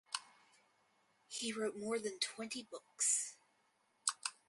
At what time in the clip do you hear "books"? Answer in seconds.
2.63-3.35